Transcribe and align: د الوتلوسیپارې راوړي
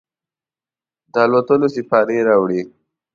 د 1.13 1.15
الوتلوسیپارې 1.25 2.17
راوړي 2.29 2.61